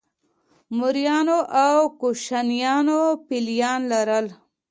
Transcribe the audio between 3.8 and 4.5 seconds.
لرل